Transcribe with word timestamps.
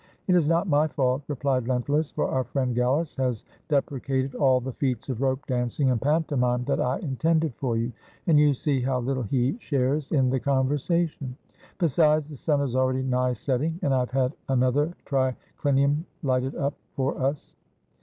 "It 0.25 0.33
is 0.33 0.47
not 0.47 0.67
my 0.67 0.87
fault," 0.87 1.21
replied 1.27 1.67
Lentulus; 1.67 2.09
"for 2.09 2.27
our 2.27 2.43
friend 2.43 2.73
Gallus 2.73 3.15
has 3.17 3.43
deprecated 3.67 4.33
all 4.33 4.59
the 4.59 4.71
feats 4.73 5.09
of 5.09 5.21
rope 5.21 5.45
dancing 5.45 5.91
and 5.91 6.01
pantomime 6.01 6.63
that 6.63 6.81
I 6.81 6.97
intended 6.97 7.53
for 7.57 7.77
you, 7.77 7.91
and 8.25 8.39
you 8.39 8.55
see 8.55 8.81
how 8.81 8.99
little 8.99 9.21
he 9.21 9.57
shares 9.59 10.11
in 10.11 10.31
the 10.31 10.39
conversation. 10.39 11.37
Besides, 11.77 12.29
the 12.29 12.35
sun 12.35 12.61
is 12.61 12.75
already 12.75 13.03
nigh 13.03 13.33
setting, 13.33 13.79
and 13.83 13.93
I 13.93 13.99
have 13.99 14.09
had 14.09 14.33
another 14.49 14.95
tricUnium 15.05 16.05
lighted 16.23 16.55
up 16.55 16.73
for 16.95 17.21
us. 17.23 17.53